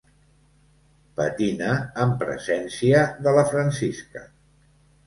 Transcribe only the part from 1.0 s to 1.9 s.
Patina